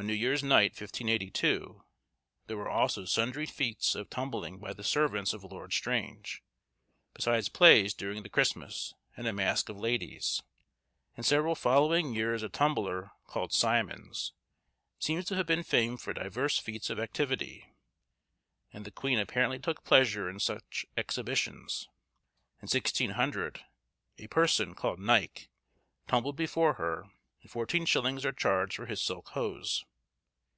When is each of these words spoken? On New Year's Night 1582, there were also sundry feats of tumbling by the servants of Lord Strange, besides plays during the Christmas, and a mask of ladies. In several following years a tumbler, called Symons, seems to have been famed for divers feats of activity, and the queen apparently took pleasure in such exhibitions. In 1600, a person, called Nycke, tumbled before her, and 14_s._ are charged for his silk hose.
On 0.00 0.06
New 0.06 0.14
Year's 0.14 0.44
Night 0.44 0.80
1582, 0.80 1.82
there 2.46 2.56
were 2.56 2.68
also 2.70 3.04
sundry 3.04 3.46
feats 3.46 3.96
of 3.96 4.08
tumbling 4.08 4.60
by 4.60 4.72
the 4.72 4.84
servants 4.84 5.32
of 5.32 5.42
Lord 5.42 5.72
Strange, 5.72 6.40
besides 7.14 7.48
plays 7.48 7.94
during 7.94 8.22
the 8.22 8.28
Christmas, 8.28 8.94
and 9.16 9.26
a 9.26 9.32
mask 9.32 9.68
of 9.68 9.76
ladies. 9.76 10.40
In 11.16 11.24
several 11.24 11.56
following 11.56 12.14
years 12.14 12.44
a 12.44 12.48
tumbler, 12.48 13.10
called 13.26 13.52
Symons, 13.52 14.32
seems 15.00 15.24
to 15.24 15.34
have 15.34 15.46
been 15.46 15.64
famed 15.64 16.00
for 16.00 16.12
divers 16.12 16.60
feats 16.60 16.90
of 16.90 17.00
activity, 17.00 17.74
and 18.72 18.84
the 18.84 18.92
queen 18.92 19.18
apparently 19.18 19.58
took 19.58 19.82
pleasure 19.82 20.30
in 20.30 20.38
such 20.38 20.86
exhibitions. 20.96 21.88
In 22.62 22.68
1600, 22.72 23.64
a 24.18 24.28
person, 24.28 24.76
called 24.76 25.00
Nycke, 25.00 25.48
tumbled 26.06 26.36
before 26.36 26.74
her, 26.74 27.06
and 27.40 27.50
14_s._ 27.52 28.24
are 28.24 28.32
charged 28.32 28.74
for 28.74 28.86
his 28.86 29.00
silk 29.00 29.28
hose. 29.30 29.84